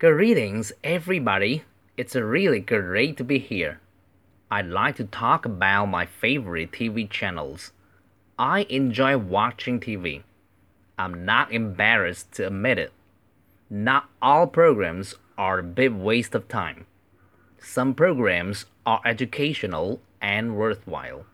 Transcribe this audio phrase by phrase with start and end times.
[0.00, 1.64] Greetings, everybody.
[1.96, 3.80] It's a really great to be here.
[4.48, 7.72] I'd like to talk about my favorite TV channels.
[8.38, 10.22] I enjoy watching TV.
[10.96, 12.92] I'm not embarrassed to admit it.
[13.68, 16.86] Not all programs are a big waste of time.
[17.58, 21.26] Some programs are educational and worthwhile.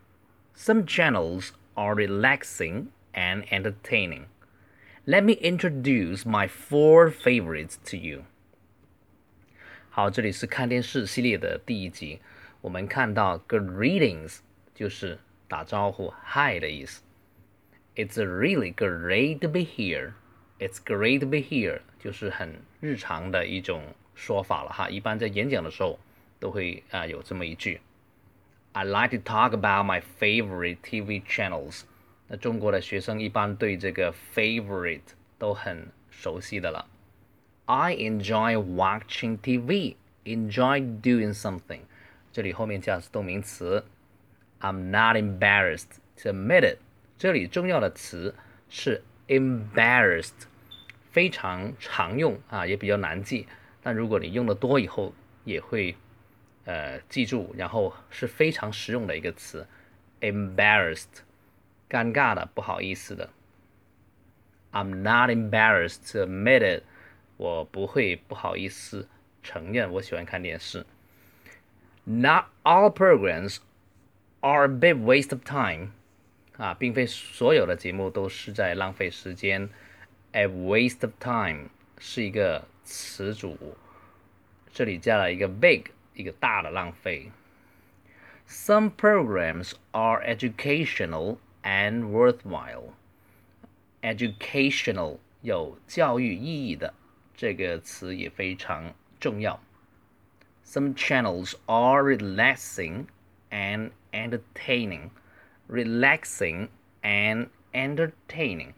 [0.55, 4.25] Some channels are relaxing and entertaining.
[5.05, 8.25] Let me introduce my four favorites to you.
[9.95, 12.19] 好，这里是看电视系列的第一集。
[12.59, 14.39] 我们看到 greetings
[14.73, 15.17] 就是
[15.47, 17.01] 打招呼 hi 的意思。
[17.95, 20.11] It's really great to be here.
[20.59, 24.89] It's great to be here 就是很日常的一种说法了哈。
[24.89, 25.97] 一般在演讲的时候
[26.41, 27.79] 都会啊、有这么一句。
[28.73, 31.83] I like to talk about my favorite TV channels.
[32.27, 34.99] 那中国的学生一般对这个 favorite
[35.39, 36.85] 都很熟悉的了。
[37.65, 39.95] I enjoy watching TV.
[40.23, 41.81] Enjoy doing something.
[42.31, 43.85] 这里后面加动名词。
[44.59, 46.77] I'm not embarrassed to admit it.
[47.17, 48.35] 这里重要的词
[48.69, 50.45] 是 embarrassed，
[51.11, 53.47] 非常常用啊，也比较难记。
[53.81, 55.95] 但如果你用的多以后，也会
[56.65, 59.67] 呃记住，然后是非常实用的一个词
[60.21, 61.21] ，embarrassed，
[61.89, 63.29] 尴尬的，不好意思的。
[64.71, 66.83] I'm not embarrassed to admit it，
[67.36, 69.08] 我不会不好意思
[69.42, 70.84] 承认我喜欢看电视。
[72.04, 73.58] Not all programs
[74.40, 75.90] are a big waste of time，
[76.56, 79.68] 啊，并非所有的节目都是在浪费时间。
[80.32, 83.76] A waste of time 是一个词组，
[84.72, 87.30] 这里加了一个 big，一个大的浪费。
[88.48, 92.92] Some programs are educational and worthwhile.
[94.02, 96.94] Educational 有教育意义的
[97.36, 99.60] 这个词也非常重要。
[100.64, 103.06] Some channels are relaxing
[103.50, 105.10] and entertaining.
[105.68, 106.68] Relaxing
[107.02, 108.72] and entertaining，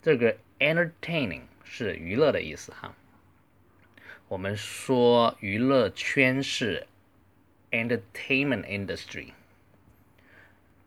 [0.00, 2.94] 这个 entertaining 是娱乐的意思哈。
[4.28, 6.86] 我们说娱乐圈是
[7.70, 9.32] entertainment industry。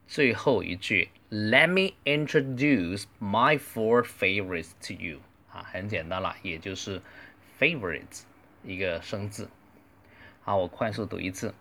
[0.08, 5.20] 最后一句，Let me introduce my four favorites to you。
[5.52, 7.02] 啊，很简单了，也就是
[7.60, 8.22] favorites
[8.64, 9.50] 一个生字。
[10.44, 11.54] 好，我快速读一次。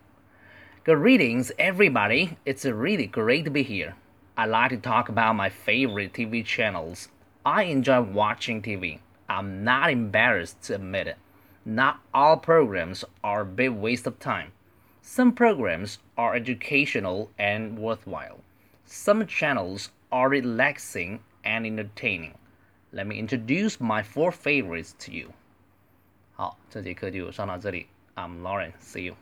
[0.84, 2.36] Greetings, everybody.
[2.44, 3.94] It's really great to be here.
[4.34, 7.06] I like to talk about my favorite TV channels.
[7.42, 8.98] I enjoy watching TV.
[9.26, 11.16] I'm not embarrassed to admit it.
[11.64, 14.52] Not all programs are a big waste of time.
[15.00, 18.40] Some programs are educational and worthwhile.
[18.84, 22.34] Some channels are relaxing and entertaining.
[22.92, 25.32] Let me introduce my four favorites to you.
[26.34, 27.86] 好，这节课就上到这里。
[28.14, 28.72] I'm Lauren.
[28.80, 29.16] See you.